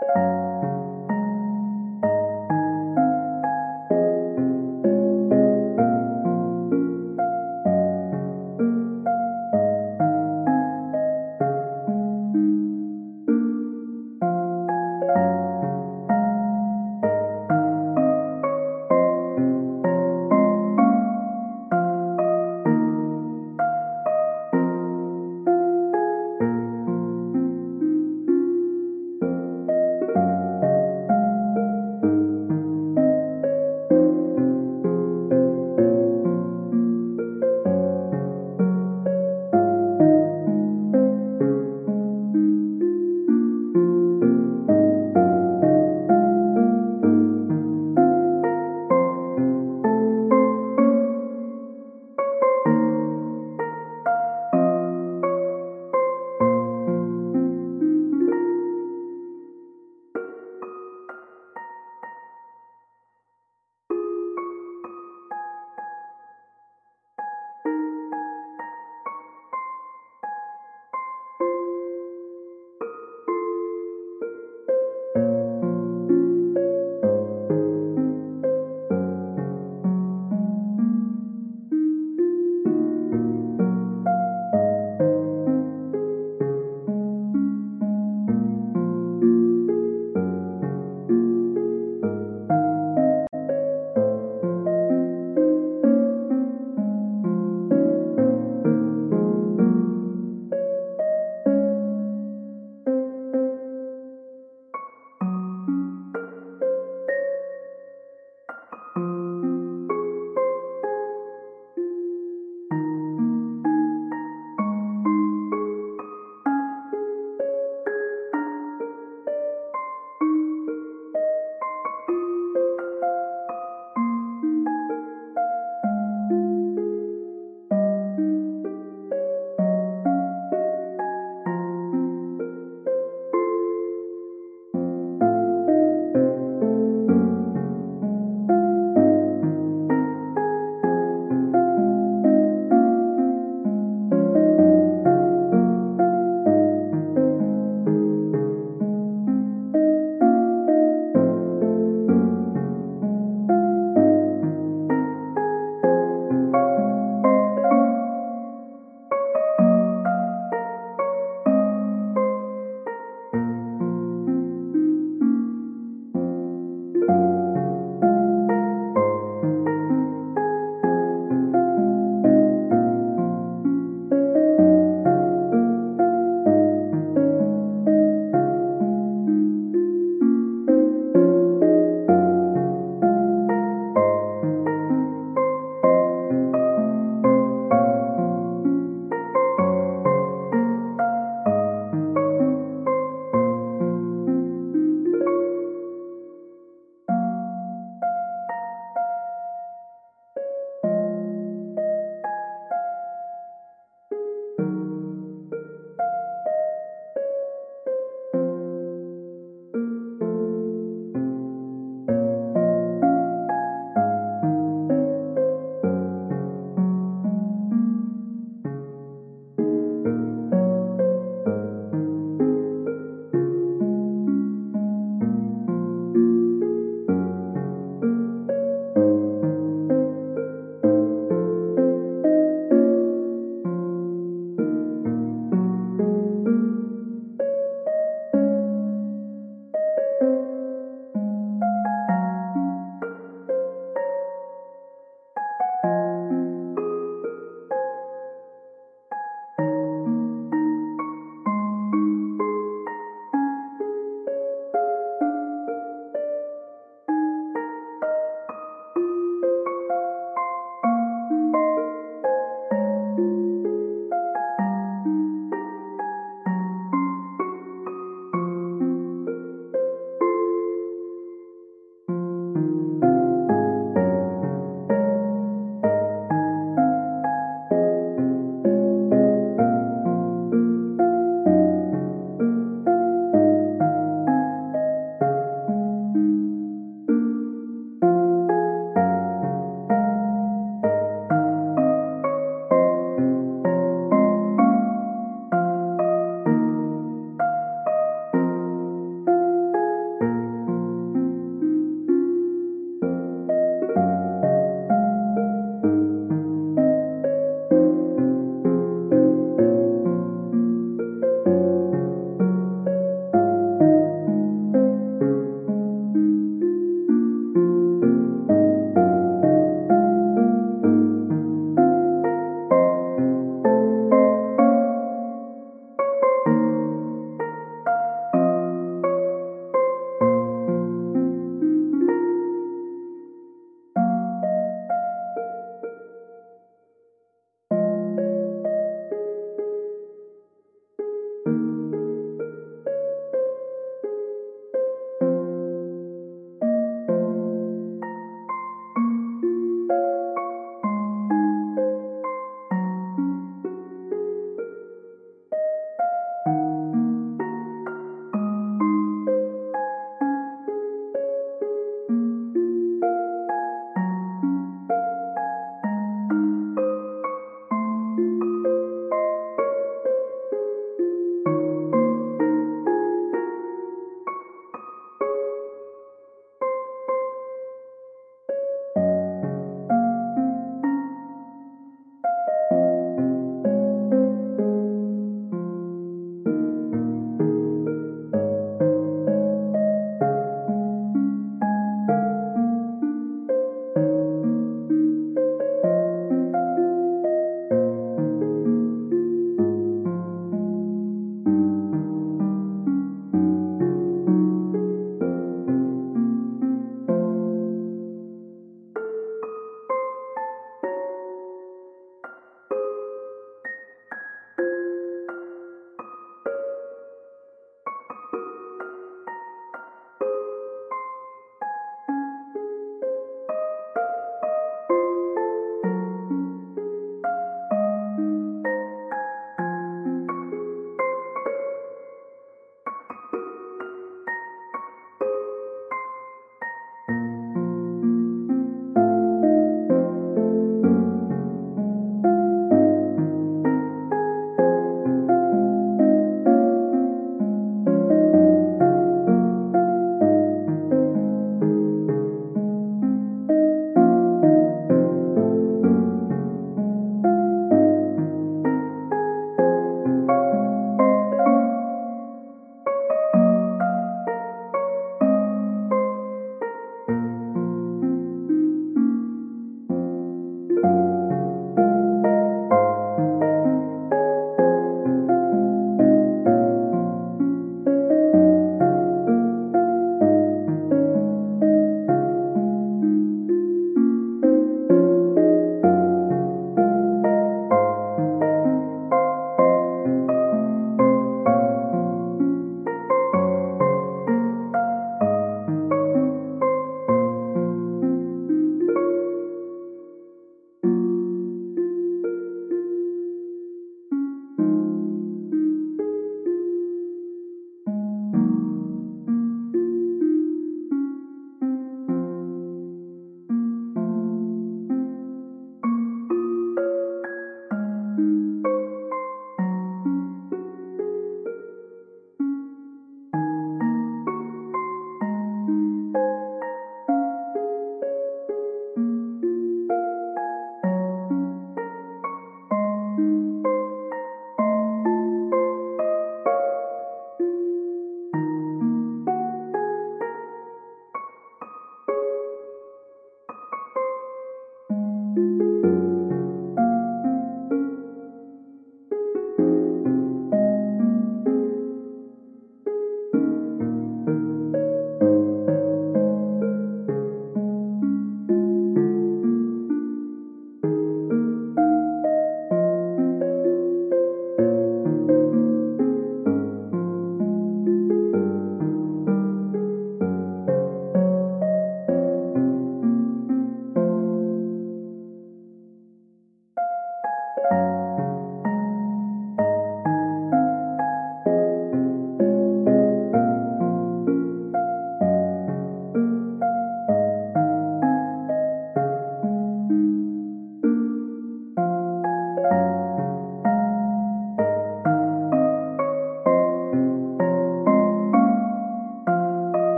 you 0.00 0.37